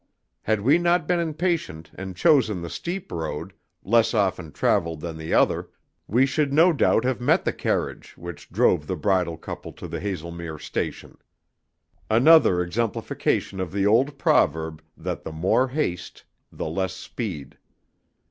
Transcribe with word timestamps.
Had 0.41 0.61
we 0.61 0.79
not 0.79 1.05
been 1.05 1.19
impatient 1.19 1.91
and 1.93 2.15
chosen 2.15 2.63
the 2.63 2.71
steep 2.71 3.11
road, 3.11 3.53
less 3.83 4.15
often 4.15 4.51
travelled 4.51 4.99
than 4.99 5.15
the 5.15 5.31
other, 5.31 5.69
we 6.07 6.25
should 6.25 6.51
no 6.51 6.73
doubt 6.73 7.03
have 7.05 7.21
met 7.21 7.45
the 7.45 7.53
carriage 7.53 8.17
which 8.17 8.49
drove 8.49 8.87
the 8.87 8.95
bridal 8.95 9.37
couple 9.37 9.71
to 9.73 9.87
the 9.87 9.99
Haslemere 9.99 10.57
station. 10.57 11.19
Another 12.09 12.63
exemplification 12.63 13.59
of 13.59 13.71
the 13.71 13.85
old 13.85 14.17
proverb, 14.17 14.81
that 14.97 15.21
"the 15.23 15.31
more 15.31 15.67
haste, 15.67 16.23
the 16.51 16.65
less 16.67 16.95
speed." 16.95 17.59